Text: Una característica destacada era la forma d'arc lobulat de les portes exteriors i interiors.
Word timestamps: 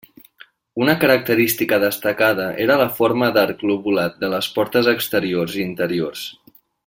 Una 0.83 0.93
característica 1.03 1.77
destacada 1.83 2.47
era 2.65 2.79
la 2.83 2.89
forma 3.01 3.29
d'arc 3.37 3.61
lobulat 3.73 4.19
de 4.25 4.31
les 4.35 4.49
portes 4.57 4.91
exteriors 4.97 5.59
i 5.61 5.65
interiors. 5.67 6.27